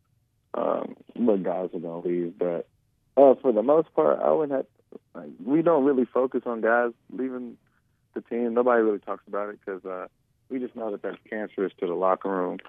um, 0.54 0.96
what 1.16 1.44
guys 1.44 1.70
are 1.74 1.80
gonna 1.80 2.00
leave. 2.00 2.38
But 2.38 2.68
uh, 3.16 3.36
for 3.42 3.54
the 3.54 3.64
most 3.64 3.94
part, 3.94 4.20
I 4.20 4.32
wouldn't 4.32 4.58
have. 4.58 4.66
Like, 5.16 5.30
we 5.46 5.62
don't 5.62 5.86
really 5.86 6.06
focus 6.06 6.42
on 6.46 6.60
guys 6.60 6.92
leaving 7.14 7.56
the 8.14 8.22
team. 8.22 8.54
Nobody 8.54 8.82
really 8.82 9.00
talks 9.00 9.24
about 9.28 9.50
it 9.50 9.60
because 9.64 9.86
uh, 9.86 10.08
we 10.50 10.60
just 10.60 10.76
know 10.76 10.92
that 10.92 11.02
that's 11.02 11.18
cancerous 11.30 11.74
to 11.80 11.88
the 11.88 11.94
locker 11.94 12.30
room 12.30 12.60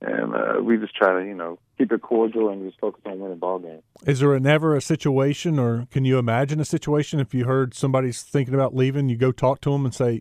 and 0.00 0.34
uh, 0.34 0.62
we 0.62 0.76
just 0.76 0.94
try 0.94 1.20
to, 1.20 1.26
you 1.26 1.34
know, 1.34 1.58
keep 1.78 1.90
it 1.90 2.02
cordial 2.02 2.50
and 2.50 2.66
just 2.66 2.78
focus 2.78 3.02
on 3.06 3.18
winning 3.18 3.38
ball 3.38 3.58
games. 3.58 3.82
Is 4.06 4.20
there 4.20 4.38
never 4.38 4.76
a 4.76 4.80
situation, 4.80 5.58
or 5.58 5.86
can 5.90 6.04
you 6.04 6.18
imagine 6.18 6.60
a 6.60 6.64
situation 6.64 7.18
if 7.18 7.32
you 7.32 7.46
heard 7.46 7.74
somebody's 7.74 8.22
thinking 8.22 8.54
about 8.54 8.74
leaving, 8.74 9.08
you 9.08 9.16
go 9.16 9.32
talk 9.32 9.60
to 9.62 9.70
them 9.70 9.84
and 9.84 9.94
say, 9.94 10.20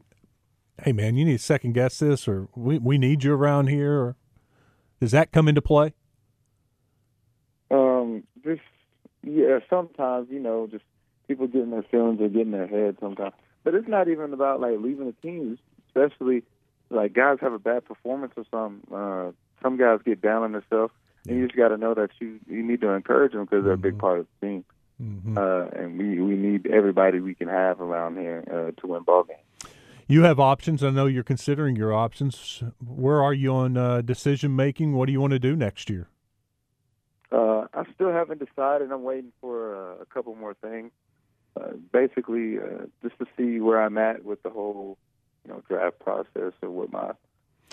"Hey, 0.81 0.93
man, 0.93 1.15
you 1.15 1.25
need 1.25 1.37
to 1.37 1.43
second 1.43 1.73
guess 1.73 1.99
this, 1.99 2.27
or 2.27 2.47
we 2.55 2.77
we 2.77 2.97
need 2.97 3.23
you 3.23 3.33
around 3.33 3.67
here," 3.67 3.99
or 3.99 4.15
does 5.01 5.11
that 5.11 5.31
come 5.31 5.47
into 5.47 5.61
play? 5.61 5.93
Um, 7.69 8.23
just 8.43 8.61
yeah, 9.23 9.59
sometimes 9.69 10.29
you 10.31 10.39
know, 10.39 10.67
just 10.67 10.85
people 11.27 11.47
getting 11.47 11.71
their 11.71 11.83
feelings 11.83 12.21
or 12.21 12.29
getting 12.29 12.51
their 12.51 12.67
head 12.67 12.95
sometimes. 13.01 13.33
But 13.65 13.73
it's 13.73 13.87
not 13.87 14.07
even 14.07 14.31
about 14.31 14.61
like 14.61 14.75
leaving 14.79 15.07
the 15.07 15.27
team, 15.27 15.57
especially 15.89 16.43
like 16.89 17.13
guys 17.13 17.39
have 17.41 17.51
a 17.51 17.59
bad 17.59 17.83
performance 17.83 18.33
or 18.37 18.45
some. 18.49 18.81
Uh, 18.93 19.31
some 19.61 19.75
guys 19.77 19.99
get 20.05 20.21
down 20.21 20.43
on 20.43 20.51
themselves, 20.51 20.93
and 21.27 21.39
you 21.39 21.47
just 21.47 21.57
got 21.57 21.69
to 21.69 21.77
know 21.77 21.95
that 21.95 22.11
you 22.19 22.39
you 22.47 22.63
need 22.63 22.79
to 22.81 22.89
encourage 22.89 23.33
them 23.33 23.45
because 23.45 23.63
they're 23.63 23.73
a 23.73 23.77
big 23.77 23.97
part 23.97 24.19
of 24.19 24.27
the 24.39 24.47
team. 24.47 24.65
Mm-hmm. 25.01 25.37
Uh, 25.37 25.65
and 25.77 25.97
we 25.97 26.21
we 26.21 26.35
need 26.35 26.67
everybody 26.67 27.19
we 27.19 27.33
can 27.33 27.47
have 27.47 27.81
around 27.81 28.17
here 28.17 28.43
uh, 28.47 28.79
to 28.79 28.87
win 28.87 29.01
ball 29.01 29.23
games. 29.23 29.39
You 30.07 30.21
have 30.21 30.39
options. 30.39 30.83
I 30.83 30.91
know 30.91 31.07
you're 31.07 31.23
considering 31.23 31.75
your 31.75 31.91
options. 31.91 32.61
Where 32.85 33.23
are 33.23 33.33
you 33.33 33.51
on 33.51 33.75
uh, 33.75 34.01
decision 34.01 34.55
making? 34.55 34.93
What 34.93 35.07
do 35.07 35.11
you 35.11 35.19
want 35.19 35.31
to 35.31 35.39
do 35.39 35.55
next 35.55 35.89
year? 35.89 36.07
Uh, 37.31 37.65
I 37.73 37.83
still 37.95 38.11
haven't 38.11 38.37
decided. 38.37 38.91
I'm 38.91 39.03
waiting 39.03 39.31
for 39.41 39.75
uh, 39.75 40.03
a 40.03 40.05
couple 40.05 40.35
more 40.35 40.53
things. 40.53 40.91
Uh, 41.59 41.71
basically, 41.91 42.57
uh, 42.57 42.85
just 43.01 43.17
to 43.19 43.25
see 43.37 43.59
where 43.61 43.81
I'm 43.81 43.97
at 43.97 44.25
with 44.25 44.43
the 44.43 44.49
whole, 44.49 44.97
you 45.45 45.53
know, 45.53 45.63
draft 45.69 45.99
process 45.99 46.53
and 46.61 46.71
what 46.73 46.91
my 46.91 47.13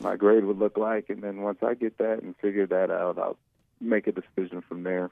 my 0.02 0.16
grade 0.16 0.44
would 0.44 0.58
look 0.58 0.78
like, 0.78 1.10
and 1.10 1.22
then 1.22 1.42
once 1.42 1.58
I 1.62 1.74
get 1.74 1.98
that 1.98 2.22
and 2.22 2.34
figure 2.36 2.66
that 2.66 2.90
out, 2.90 3.18
I'll 3.18 3.36
make 3.80 4.06
a 4.06 4.12
decision 4.12 4.62
from 4.66 4.84
there. 4.84 5.10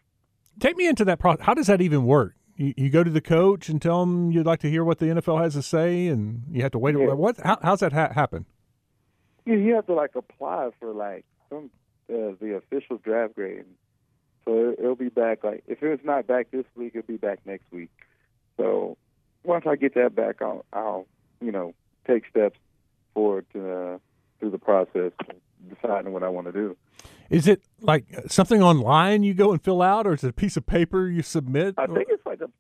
Take 0.59 0.77
me 0.77 0.87
into 0.87 1.05
that 1.05 1.19
process. 1.19 1.45
How 1.45 1.55
does 1.55 1.67
that 1.67 1.81
even 1.81 2.05
work? 2.05 2.35
You, 2.57 2.75
you 2.77 2.91
go 2.91 3.05
to 3.05 3.11
the 3.11 3.21
coach 3.21 3.69
and 3.69 3.81
tell 3.81 4.03
him 4.03 4.31
you'd 4.31 4.47
like 4.47 4.61
to 4.61 4.71
hear 4.71 4.85
what 4.85 4.99
the 4.99 5.07
NFL 5.07 5.43
has 5.43 5.55
to 5.55 5.63
say, 5.63 6.07
and 6.07 6.45
you 6.51 6.63
have 6.63 6.73
to 6.73 6.79
wait. 6.79 6.97
Yeah. 6.97 7.13
What? 7.13 7.39
How, 7.41 7.59
how's 7.63 7.81
that 7.81 7.93
ha- 7.93 8.13
happen? 8.13 8.47
You, 9.45 9.55
you 9.55 9.75
have 9.75 9.87
to 9.87 9.95
like 9.95 10.15
apply 10.15 10.71
for 10.79 10.93
like 10.93 11.25
some 11.49 11.71
uh, 12.09 12.35
the 12.41 12.57
official 12.57 12.99
draft 12.99 13.35
grade. 13.35 13.65
So 14.45 14.71
it, 14.71 14.81
it'll 14.81 14.97
be 14.97 15.09
back 15.09 15.45
like 15.45 15.65
if 15.67 15.83
it's 15.83 16.05
not 16.05 16.27
back 16.27 16.51
this 16.51 16.65
week, 16.77 16.93
it'll 16.95 17.07
be 17.07 17.17
back 17.17 17.41
next 17.45 17.65
week. 17.73 17.91
So 18.61 18.99
once 19.43 19.65
I 19.67 19.77
get 19.77 19.95
that 19.95 20.15
back, 20.15 20.43
I'll, 20.43 20.65
I'll 20.73 21.07
you 21.41 21.51
know 21.51 21.75
take 22.07 22.25
steps 22.29 22.59
forward 23.15 23.47
to, 23.55 23.73
uh, 23.73 23.99
through 24.39 24.51
the 24.51 24.59
process, 24.59 25.13
of 25.29 25.37
deciding 25.75 26.13
what 26.13 26.23
I 26.23 26.29
want 26.29 26.47
to 26.47 26.53
do. 26.53 26.77
Is 27.31 27.49
it 27.49 27.63
like 27.81 28.05
something 28.29 28.63
online 28.63 29.23
you 29.23 29.33
go 29.33 29.53
and 29.53 29.63
fill 29.63 29.81
out, 29.81 30.07
or 30.07 30.13
is 30.13 30.25
it 30.25 30.29
a 30.29 30.35
piece 30.35 30.57
of 30.59 30.67
paper 30.67 31.09
you 31.09 31.23
submit? 31.23 31.75
I 31.79 31.87
think 31.87 32.09
it's 32.11 32.25
like 32.27 32.41
a. 32.43 32.51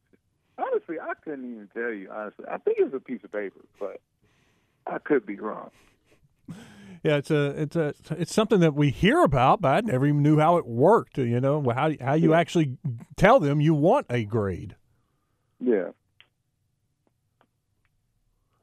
Honestly, 0.56 0.96
I 1.00 1.12
couldn't 1.22 1.44
even 1.44 1.68
tell 1.74 1.92
you. 1.92 2.10
Honestly, 2.10 2.44
I 2.50 2.56
think 2.58 2.78
it's 2.80 2.94
a 2.94 3.00
piece 3.00 3.22
of 3.22 3.32
paper, 3.32 3.60
but 3.78 4.00
I 4.86 4.98
could 4.98 5.26
be 5.26 5.36
wrong. 5.36 5.70
Yeah, 7.02 7.16
it's 7.16 7.30
a 7.30 7.62
it's 7.62 7.76
a 7.76 7.94
it's 8.10 8.34
something 8.34 8.60
that 8.60 8.74
we 8.74 8.90
hear 8.90 9.22
about, 9.22 9.60
but 9.60 9.68
I 9.68 9.80
never 9.80 10.06
even 10.06 10.22
knew 10.22 10.38
how 10.38 10.56
it 10.56 10.66
worked. 10.66 11.18
You 11.18 11.40
know 11.40 11.62
how 11.74 11.92
how 12.00 12.14
you 12.14 12.32
actually 12.32 12.78
tell 13.16 13.38
them 13.38 13.60
you 13.60 13.74
want 13.74 14.06
a 14.08 14.24
grade. 14.24 14.76
Yeah. 15.60 15.90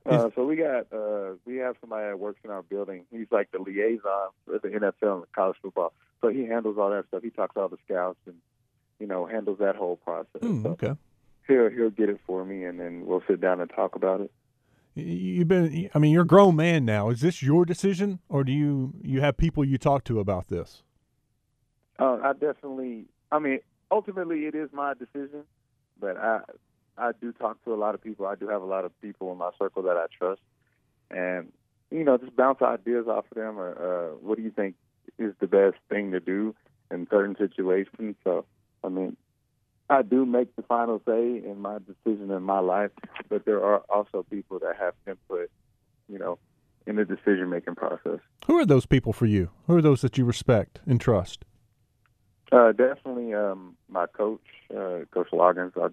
Uh, 0.06 0.30
so 0.36 0.46
we 0.46 0.56
got 0.56 0.92
uh, 0.94 1.34
we 1.46 1.58
have 1.58 1.75
somebody 1.82 2.08
that 2.08 2.18
works 2.18 2.39
in 2.46 2.50
our 2.50 2.62
building. 2.62 3.04
He's 3.12 3.27
like 3.30 3.51
the 3.51 3.60
liaison 3.60 4.30
for 4.46 4.58
the 4.60 4.70
NFL 4.70 5.18
and 5.18 5.32
college 5.34 5.58
football. 5.62 5.92
So 6.22 6.30
he 6.30 6.46
handles 6.46 6.77
all 6.80 6.92
that 6.92 7.06
stuff. 7.10 7.24
He 7.24 7.30
talks 7.30 7.56
to 7.56 7.62
all 7.62 7.68
the 7.68 7.77
scouts 7.86 8.20
and 8.25 8.36
you 9.00 9.08
know 9.08 9.25
handles 9.25 9.60
that 9.60 9.75
whole 9.75 9.98
process. 9.98 10.42
Mm, 10.42 10.63
So 10.63 10.70
okay. 10.70 10.94
he'll 11.48 11.70
he'll 11.70 11.89
get 11.89 12.10
it 12.10 12.20
for 12.25 12.46
me, 12.46 12.63
and 12.63 12.80
then 12.80 13.06
we'll 13.06 13.24
sit 13.27 13.42
down 13.42 13.60
and 13.60 13.70
talk 13.70 13.96
about 13.96 14.22
it. 14.22 14.32
You've 14.96 15.48
been. 15.50 15.89
I 15.94 16.00
mean, 16.00 16.12
you're 16.12 16.24
a 16.24 16.27
grown 16.27 16.56
man 16.56 16.86
now. 16.86 17.10
Is 17.10 17.20
this 17.20 17.44
your 17.44 17.66
decision, 17.66 18.20
or 18.30 18.46
do 18.46 18.51
you 18.54 18.94
you 19.04 19.20
have 19.22 19.36
people 19.36 19.66
you 19.66 19.77
talk 19.77 20.06
to 20.06 20.20
about 20.20 20.48
this? 20.48 20.84
Uh, 22.00 22.18
I 22.24 22.32
definitely. 22.32 23.06
I 23.32 23.39
mean, 23.39 23.60
ultimately, 23.92 24.46
it 24.46 24.56
is 24.56 24.70
my 24.72 24.94
decision, 24.94 25.44
but 26.00 26.16
I 26.16 26.39
I 26.98 27.12
do 27.20 27.32
talk 27.32 27.63
to 27.66 27.74
a 27.74 27.75
lot 27.75 27.96
of 27.96 28.04
people. 28.04 28.25
I 28.25 28.36
do 28.36 28.48
have 28.50 28.62
a 28.62 28.66
lot 28.66 28.86
of 28.86 29.01
people 29.01 29.32
in 29.32 29.38
my 29.38 29.51
circle 29.60 29.84
that 29.84 29.98
I 29.98 30.06
trust, 30.18 30.42
and 31.12 31.51
you 31.92 32.04
know, 32.04 32.18
just 32.18 32.36
bounce 32.36 32.62
ideas 32.62 33.08
off 33.08 33.25
of 33.32 33.38
them. 33.38 33.60
Or 33.60 33.72
uh, 33.72 34.16
what 34.18 34.38
do 34.38 34.44
you 34.44 34.51
think 34.51 34.75
is 35.18 35.34
the 35.39 35.48
best 35.48 35.77
thing 35.89 36.12
to 36.12 36.20
do 36.20 36.56
in 36.92 37.08
certain 37.10 37.36
situations? 37.38 38.16
So, 38.24 38.46
I 38.84 38.89
mean, 38.89 39.16
I 39.89 40.01
do 40.01 40.25
make 40.25 40.56
the 40.56 40.63
final 40.63 41.01
say 41.06 41.42
in 41.44 41.60
my 41.60 41.77
decision 41.80 42.32
in 42.32 42.44
my 42.44 42.60
life, 42.60 42.92
but 43.30 43.46
there 43.46 43.63
are 43.63 43.80
also 43.89 44.25
people 44.30 44.60
that 44.60 44.75
have 44.77 44.94
input, 45.08 45.50
you 46.10 46.20
know, 46.20 46.39
in 46.86 46.96
the 46.98 47.06
decision 47.06 47.50
making 47.50 47.75
process. 47.75 48.20
Who 48.48 48.58
are 48.58 48.66
those 48.66 48.86
people 48.86 49.13
for 49.13 49.25
you? 49.25 49.50
Who 49.68 49.77
are 49.77 49.82
those 49.82 50.01
that 50.01 50.18
you 50.18 50.25
respect 50.25 50.80
and 50.86 51.00
trust? 51.00 51.46
Uh, 52.51 52.72
definitely 52.72 53.34
um, 53.34 53.75
my 53.89 54.08
coach, 54.08 54.42
uh, 54.72 55.00
Coach 55.12 55.30
Loggins. 55.34 55.74
I 55.75 55.89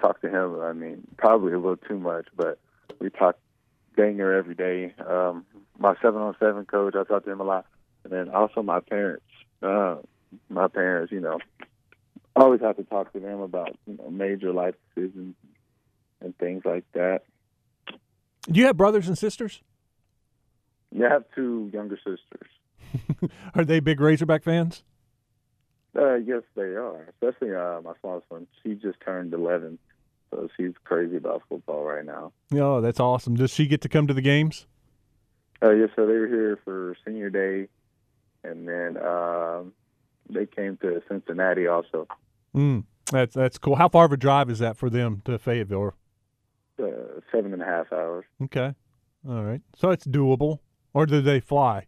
talk 0.00 0.20
to 0.22 0.28
him. 0.28 0.60
I 0.60 0.72
mean, 0.72 1.06
probably 1.16 1.52
a 1.52 1.58
little 1.58 1.76
too 1.76 1.98
much, 1.98 2.26
but 2.36 2.58
we 3.00 3.10
talk 3.10 3.36
dang 3.96 4.16
near 4.16 4.36
every 4.36 4.54
day. 4.54 4.94
Um, 5.06 5.44
my 5.78 5.94
seven 6.02 6.20
on 6.20 6.34
seven 6.38 6.64
coach, 6.64 6.94
I 6.94 7.04
talk 7.04 7.24
to 7.24 7.30
him 7.30 7.40
a 7.40 7.44
lot, 7.44 7.66
and 8.04 8.12
then 8.12 8.28
also 8.28 8.62
my 8.62 8.80
parents. 8.80 9.24
Uh, 9.62 9.96
my 10.48 10.68
parents, 10.68 11.10
you 11.10 11.20
know, 11.20 11.38
I 12.36 12.42
always 12.42 12.60
have 12.60 12.76
to 12.76 12.84
talk 12.84 13.12
to 13.12 13.20
them 13.20 13.40
about 13.40 13.76
you 13.86 13.96
know 13.96 14.10
major 14.10 14.52
life 14.52 14.74
decisions 14.94 15.34
and 16.20 16.36
things 16.38 16.62
like 16.64 16.84
that. 16.94 17.22
Do 18.50 18.60
you 18.60 18.66
have 18.66 18.76
brothers 18.76 19.08
and 19.08 19.18
sisters? 19.18 19.60
You 20.90 21.04
have 21.04 21.24
two 21.34 21.70
younger 21.72 21.96
sisters. 21.96 23.30
Are 23.54 23.64
they 23.64 23.80
big 23.80 24.00
Razorback 24.00 24.42
fans? 24.42 24.82
Uh, 25.96 26.14
yes, 26.14 26.42
they 26.54 26.62
are. 26.62 27.08
Especially 27.10 27.54
uh, 27.54 27.80
my 27.82 27.92
smallest 28.00 28.26
one. 28.30 28.46
She 28.62 28.74
just 28.74 29.00
turned 29.04 29.34
11, 29.34 29.78
so 30.30 30.48
she's 30.56 30.72
crazy 30.84 31.16
about 31.16 31.42
football 31.48 31.84
right 31.84 32.04
now. 32.04 32.32
Oh, 32.54 32.80
that's 32.80 33.00
awesome. 33.00 33.36
Does 33.36 33.52
she 33.52 33.66
get 33.66 33.80
to 33.82 33.88
come 33.88 34.06
to 34.06 34.14
the 34.14 34.22
games? 34.22 34.66
Uh, 35.62 35.70
yes, 35.72 35.90
so 35.96 36.06
they 36.06 36.12
were 36.12 36.28
here 36.28 36.58
for 36.64 36.96
senior 37.04 37.30
day, 37.30 37.68
and 38.44 38.68
then 38.68 38.96
um, 39.04 39.72
they 40.30 40.46
came 40.46 40.76
to 40.78 41.02
Cincinnati 41.08 41.66
also. 41.66 42.06
Mm, 42.54 42.84
that's 43.10 43.34
that's 43.34 43.58
cool. 43.58 43.76
How 43.76 43.88
far 43.88 44.04
of 44.04 44.12
a 44.12 44.16
drive 44.16 44.50
is 44.50 44.60
that 44.60 44.76
for 44.76 44.88
them 44.88 45.22
to 45.24 45.38
Fayetteville? 45.38 45.94
Uh, 46.80 46.86
seven 47.32 47.52
and 47.52 47.62
a 47.62 47.64
half 47.64 47.92
hours. 47.92 48.24
Okay, 48.44 48.74
all 49.28 49.42
right. 49.42 49.60
So 49.76 49.90
it's 49.90 50.06
doable. 50.06 50.60
Or 50.94 51.06
do 51.06 51.20
they 51.20 51.38
fly? 51.38 51.86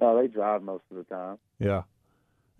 No, 0.00 0.20
they 0.20 0.28
drive 0.28 0.62
most 0.62 0.84
of 0.90 0.96
the 0.96 1.04
time. 1.04 1.38
Yeah. 1.58 1.82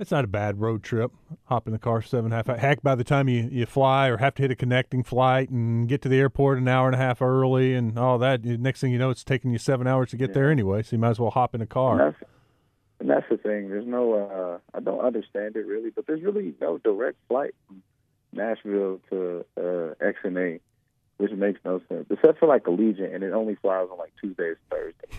It's 0.00 0.12
not 0.12 0.22
a 0.24 0.28
bad 0.28 0.60
road 0.60 0.84
trip. 0.84 1.10
Hop 1.46 1.66
in 1.66 1.72
the 1.72 1.78
car 1.78 2.00
seven 2.02 2.26
and 2.32 2.34
a 2.34 2.36
half. 2.52 2.60
Heck, 2.60 2.82
by 2.82 2.94
the 2.94 3.02
time 3.02 3.28
you, 3.28 3.48
you 3.50 3.66
fly 3.66 4.06
or 4.08 4.18
have 4.18 4.34
to 4.36 4.42
hit 4.42 4.50
a 4.52 4.54
connecting 4.54 5.02
flight 5.02 5.50
and 5.50 5.88
get 5.88 6.02
to 6.02 6.08
the 6.08 6.18
airport 6.20 6.58
an 6.58 6.68
hour 6.68 6.86
and 6.86 6.94
a 6.94 6.98
half 6.98 7.20
early 7.20 7.74
and 7.74 7.98
all 7.98 8.16
that, 8.18 8.44
next 8.44 8.80
thing 8.80 8.92
you 8.92 8.98
know, 8.98 9.10
it's 9.10 9.24
taking 9.24 9.50
you 9.50 9.58
seven 9.58 9.88
hours 9.88 10.10
to 10.10 10.16
get 10.16 10.28
Yeah. 10.30 10.34
there 10.34 10.50
anyway. 10.52 10.82
So 10.82 10.94
you 10.94 11.00
might 11.00 11.10
as 11.10 11.18
well 11.18 11.30
hop 11.30 11.52
in 11.54 11.60
a 11.60 11.62
And 11.62 11.70
car. 11.70 11.98
that's, 11.98 12.30
and 13.00 13.10
that's 13.10 13.26
the 13.28 13.38
thing. 13.38 13.70
There's 13.70 13.86
no. 13.86 14.12
Uh, 14.14 14.58
I 14.76 14.80
don't 14.80 15.00
understand 15.00 15.56
it 15.56 15.66
really, 15.66 15.90
but 15.90 16.06
there's 16.06 16.22
really 16.22 16.54
no 16.60 16.78
direct 16.78 17.16
flight 17.28 17.54
from 17.66 17.82
Nashville 18.32 19.00
to 19.10 19.44
uh, 19.56 19.94
XNA, 20.00 20.60
which 21.16 21.32
makes 21.32 21.58
no 21.64 21.80
sense. 21.88 22.06
Except 22.10 22.38
for 22.38 22.46
like 22.46 22.64
Allegiant, 22.64 23.14
and 23.14 23.24
it 23.24 23.32
only 23.32 23.56
flies 23.56 23.88
on 23.90 23.98
like 23.98 24.12
Tuesdays, 24.20 24.56
Thursdays. 24.70 25.10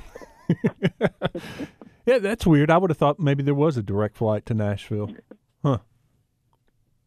Yeah, 2.10 2.18
that's 2.18 2.44
weird. 2.44 2.72
I 2.72 2.80
would 2.80 2.90
have 2.90 2.98
thought 2.98 3.20
maybe 3.20 3.44
there 3.44 3.54
was 3.54 3.78
a 3.78 3.84
direct 3.84 4.18
flight 4.18 4.44
to 4.48 4.56
Nashville. 4.56 5.12
Huh. 5.64 5.78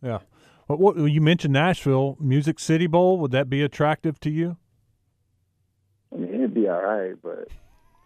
Yeah. 0.00 0.18
Well, 0.68 0.78
what, 0.78 0.96
you 0.96 1.20
mentioned 1.20 1.54
Nashville 1.54 2.16
Music 2.20 2.60
City 2.60 2.86
Bowl. 2.86 3.18
Would 3.18 3.32
that 3.32 3.50
be 3.50 3.62
attractive 3.62 4.20
to 4.20 4.30
you? 4.30 4.58
I 6.12 6.18
mean, 6.18 6.32
it'd 6.32 6.54
be 6.54 6.68
all 6.68 6.80
right, 6.80 7.14
but 7.20 7.48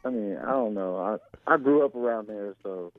I 0.07 0.09
mean, 0.09 0.39
I 0.39 0.53
don't 0.53 0.73
know. 0.73 0.97
I 0.97 1.53
I 1.53 1.59
grew 1.59 1.85
up 1.85 1.95
around 1.95 2.29
there, 2.29 2.55
so 2.63 2.93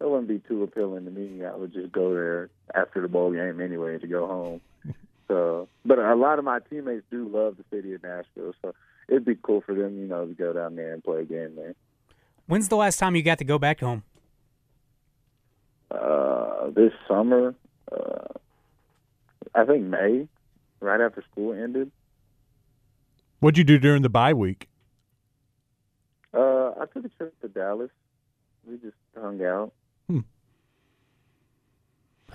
it 0.00 0.08
wouldn't 0.08 0.28
be 0.28 0.38
too 0.48 0.62
appealing 0.62 1.04
to 1.04 1.10
me. 1.10 1.44
I 1.44 1.54
would 1.54 1.74
just 1.74 1.92
go 1.92 2.14
there 2.14 2.48
after 2.74 3.02
the 3.02 3.08
bowl 3.08 3.32
game 3.32 3.60
anyway 3.60 3.98
to 3.98 4.06
go 4.06 4.26
home. 4.26 4.60
So, 5.28 5.66
but 5.84 5.98
a 5.98 6.14
lot 6.14 6.38
of 6.38 6.44
my 6.44 6.58
teammates 6.68 7.06
do 7.10 7.26
love 7.26 7.56
the 7.56 7.64
city 7.74 7.94
of 7.94 8.02
Nashville, 8.02 8.52
so 8.60 8.74
it'd 9.08 9.24
be 9.24 9.38
cool 9.40 9.62
for 9.62 9.74
them, 9.74 9.98
you 9.98 10.06
know, 10.06 10.26
to 10.26 10.34
go 10.34 10.52
down 10.52 10.76
there 10.76 10.92
and 10.92 11.02
play 11.02 11.20
a 11.20 11.24
game 11.24 11.56
there. 11.56 11.74
When's 12.46 12.68
the 12.68 12.76
last 12.76 12.98
time 12.98 13.16
you 13.16 13.22
got 13.22 13.38
to 13.38 13.44
go 13.44 13.58
back 13.58 13.80
home? 13.80 14.02
Uh, 15.90 16.70
this 16.70 16.92
summer, 17.08 17.54
uh, 17.90 18.28
I 19.54 19.64
think 19.64 19.84
May, 19.84 20.28
right 20.80 21.00
after 21.00 21.22
school 21.30 21.52
ended. 21.52 21.90
What'd 23.40 23.58
you 23.58 23.64
do 23.64 23.78
during 23.78 24.02
the 24.02 24.08
bye 24.08 24.32
week? 24.32 24.68
Uh, 26.32 26.70
I 26.80 26.86
took 26.92 27.04
a 27.04 27.08
trip 27.08 27.38
to 27.42 27.48
Dallas. 27.48 27.90
We 28.66 28.76
just 28.78 28.96
hung 29.14 29.42
out. 29.44 29.72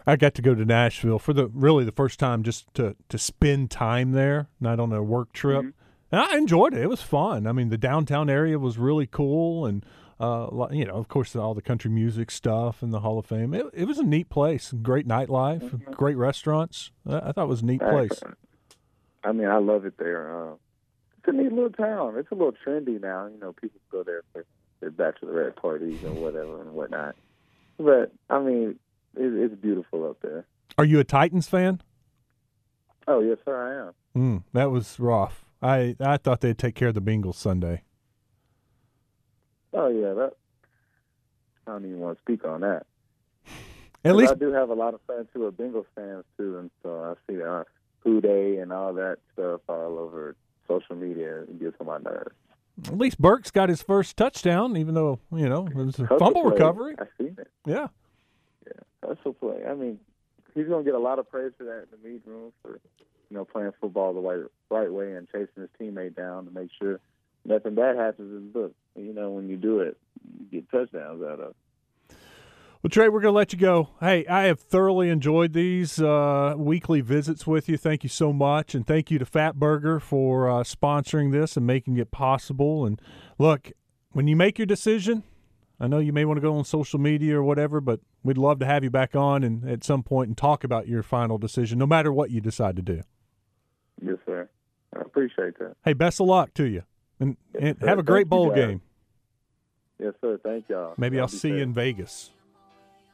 I 0.06 0.16
got 0.16 0.36
to 0.36 0.42
go 0.42 0.56
to 0.56 0.64
Nashville 0.64 1.20
for 1.20 1.34
the 1.34 1.48
really 1.48 1.84
the 1.84 1.92
first 1.92 2.18
time 2.18 2.42
just 2.42 2.74
to 2.76 2.96
to 3.10 3.18
spend 3.18 3.70
time 3.70 4.14
there, 4.14 4.48
not 4.60 4.80
on 4.80 4.94
a 4.94 5.04
work 5.04 5.34
trip. 5.34 5.74
And 6.12 6.22
I 6.22 6.38
enjoyed 6.38 6.74
it. 6.74 6.82
It 6.82 6.90
was 6.90 7.02
fun. 7.02 7.48
I 7.48 7.52
mean, 7.52 7.70
the 7.70 7.78
downtown 7.78 8.30
area 8.30 8.58
was 8.58 8.78
really 8.78 9.08
cool, 9.08 9.66
and 9.66 9.86
uh, 10.20 10.68
you 10.72 10.86
know, 10.86 10.96
of 10.96 11.08
course, 11.10 11.36
all 11.36 11.54
the 11.54 11.62
country 11.62 11.92
music 11.92 12.32
stuff 12.32 12.82
and 12.82 12.94
the 12.94 13.02
Hall 13.02 13.20
of 13.20 13.26
Fame. 13.26 13.54
It, 13.54 13.66
it 13.74 13.86
was 13.86 14.00
a 14.00 14.04
neat 14.04 14.30
place. 14.30 14.74
Great 14.82 15.08
nightlife, 15.08 15.96
great 15.96 16.18
restaurants. 16.18 16.92
I, 17.08 17.18
I 17.18 17.32
thought 17.32 17.44
it 17.44 17.50
was 17.50 17.62
a 17.62 17.66
neat 17.66 17.82
place. 17.82 18.20
I 19.24 19.32
mean, 19.32 19.48
I 19.48 19.58
love 19.58 19.86
it 19.86 19.98
there. 19.98 20.52
Uh, 20.52 20.54
it's 21.18 21.28
a 21.28 21.32
neat 21.32 21.52
little 21.52 21.70
town. 21.70 22.16
It's 22.18 22.32
a 22.32 22.36
little 22.36 22.54
trendy 22.54 23.02
now. 23.02 23.28
You 23.28 23.38
know, 23.40 23.54
people 23.54 23.80
go 23.92 24.04
there 24.04 24.22
for 24.32 24.46
their 24.80 24.92
bachelorette 24.92 25.56
parties 25.56 26.02
and 26.04 26.22
whatever 26.22 26.62
and 26.62 26.72
whatnot. 26.74 27.16
But 27.78 28.12
I 28.30 28.40
mean, 28.40 28.80
it, 29.16 29.34
it's 29.34 29.56
beautiful 29.62 30.10
up 30.10 30.18
there. 30.22 30.46
Are 30.78 30.86
you 30.86 31.00
a 31.00 31.04
Titans 31.04 31.48
fan? 31.48 31.82
Oh 33.08 33.20
yes, 33.20 33.38
sir, 33.46 33.56
I 33.56 33.88
am. 33.88 33.94
Mm, 34.22 34.44
that 34.54 34.72
was 34.72 35.00
rough. 35.00 35.44
I 35.62 35.96
I 36.00 36.18
thought 36.18 36.42
they'd 36.42 36.58
take 36.58 36.76
care 36.76 36.90
of 36.90 36.94
the 36.94 37.02
Bengals 37.02 37.36
Sunday. 37.36 37.84
Oh 39.74 39.88
yeah, 39.90 40.14
that. 40.14 40.34
I 41.66 41.72
don't 41.72 41.86
even 41.86 42.00
want 42.00 42.18
to 42.18 42.22
speak 42.22 42.46
on 42.46 42.62
that. 42.62 42.86
At 44.06 44.16
least 44.16 44.32
I 44.32 44.36
do 44.36 44.54
have 44.54 44.70
a 44.70 44.74
lot 44.74 44.94
of 44.94 45.02
friends 45.06 45.28
who 45.34 45.46
are 45.46 45.52
Bengals 45.52 45.86
fans 45.96 46.24
too, 46.38 46.58
and 46.58 46.72
so 46.82 47.04
I 47.04 47.32
see 47.32 47.42
uh, 47.42 47.64
Who 48.00 48.22
Dey 48.22 48.58
and 48.58 48.72
all 48.72 48.94
that 48.94 49.18
stuff 49.34 49.62
all 49.68 50.00
over 50.00 50.36
social 50.68 50.96
media. 50.96 51.42
It 51.42 51.60
gets 51.60 51.76
on 51.80 51.88
my 51.88 51.98
nerves. 51.98 52.36
at 52.88 52.98
least 52.98 53.20
Burks 53.20 53.52
got 53.52 53.70
his 53.70 53.82
first 53.82 54.16
touchdown, 54.16 54.78
even 54.78 54.94
though 54.94 55.20
you 55.32 55.50
know 55.50 55.68
it 55.68 55.76
was 55.76 56.00
a 56.00 56.08
fumble 56.08 56.44
play, 56.44 56.52
recovery. 56.52 56.96
I 57.00 57.06
seen 57.18 57.36
it. 57.38 57.50
Yeah. 57.66 57.88
Hustle 59.04 59.34
play. 59.34 59.64
I 59.68 59.74
mean, 59.74 60.00
he's 60.54 60.68
gonna 60.68 60.84
get 60.84 60.96
a 60.96 61.00
lot 61.00 61.20
of 61.20 61.30
praise 61.30 61.52
for 61.58 61.64
that 61.66 61.84
in 61.84 61.88
the 61.92 62.10
meet 62.10 62.22
room 62.26 62.52
for 62.62 62.80
you 63.30 63.38
know 63.38 63.46
playing 63.46 63.72
football 63.80 64.14
the 64.14 64.20
right 64.20 64.40
right 64.70 64.92
way 64.92 65.14
and 65.14 65.28
chasing 65.28 65.48
his 65.62 65.70
teammate 65.80 66.16
down 66.16 66.46
to 66.46 66.52
make 66.52 66.70
sure 66.80 67.00
nothing 67.46 67.76
bad 67.76 67.96
happens 67.96 68.32
in 68.32 68.52
the 68.52 68.60
book. 68.60 68.74
You 68.96 69.14
know, 69.14 69.32
when 69.32 69.50
you 69.50 69.58
do 69.58 69.80
it, 69.80 69.98
you 70.40 70.46
get 70.52 70.70
touchdowns 70.72 71.24
out 71.24 71.40
of. 71.40 71.50
it. 71.52 71.56
Well, 72.84 72.90
Trey, 72.92 73.10
we're 73.10 73.22
going 73.22 73.34
to 73.34 73.38
let 73.38 73.54
you 73.54 73.60
go. 73.60 73.90
Hey, 74.00 74.26
I 74.28 74.44
have 74.44 74.60
thoroughly 74.60 75.10
enjoyed 75.10 75.54
these 75.54 76.00
uh, 76.00 76.54
weekly 76.56 77.02
visits 77.02 77.48
with 77.48 77.68
you. 77.68 77.76
Thank 77.76 78.04
you 78.04 78.10
so 78.10 78.32
much. 78.32 78.76
And 78.76 78.86
thank 78.86 79.10
you 79.10 79.18
to 79.18 79.26
Fatburger 79.26 80.00
for 80.00 80.48
uh, 80.48 80.64
sponsoring 80.64 81.32
this 81.32 81.58
and 81.58 81.66
making 81.66 81.98
it 81.98 82.12
possible. 82.12 82.86
And 82.86 83.02
look, 83.40 83.72
when 84.12 84.28
you 84.28 84.36
make 84.36 84.60
your 84.60 84.68
decision, 84.68 85.24
I 85.80 85.88
know 85.88 85.98
you 85.98 86.14
may 86.14 86.24
want 86.24 86.38
to 86.38 86.42
go 86.42 86.56
on 86.56 86.66
social 86.66 87.00
media 87.00 87.38
or 87.38 87.44
whatever, 87.44 87.82
but 87.82 88.00
we'd 88.24 88.38
love 88.38 88.60
to 88.60 88.66
have 88.68 88.84
you 88.84 88.92
back 88.92 89.16
on 89.16 89.44
and 89.44 89.68
at 89.68 89.84
some 89.84 90.04
point 90.04 90.28
and 90.28 90.38
talk 90.38 90.64
about 90.64 90.88
your 90.88 91.02
final 91.02 91.40
decision, 91.40 91.80
no 91.80 91.88
matter 91.88 92.14
what 92.14 92.30
you 92.30 92.42
decide 92.42 92.76
to 92.76 92.84
do. 92.84 93.02
Yes, 94.02 94.18
sir. 94.28 94.37
Appreciate 95.18 95.58
that. 95.58 95.76
Hey, 95.84 95.94
best 95.94 96.20
of 96.22 96.28
luck 96.28 96.54
to 96.54 96.66
you. 96.66 96.84
And, 97.20 97.38
and 97.60 97.76
have 97.82 97.98
a 97.98 98.04
great 98.04 98.24
Thank 98.24 98.30
bowl 98.30 98.52
game. 98.52 98.82
Yes, 100.00 100.14
sir. 100.22 100.40
Thank 100.44 100.70
y'all. 100.70 100.94
Maybe 100.98 101.20
I'll 101.20 101.28
see 101.28 101.50
you 101.50 101.58
in 101.58 101.74
Vegas. 101.74 102.30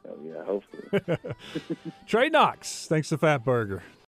Oh, 0.05 0.17
yeah, 0.21 0.43
hopefully. 0.43 1.17
Trey 2.07 2.27
Knox, 2.27 2.87
thanks 2.87 3.07
to 3.09 3.17
Fatburger. 3.17 3.81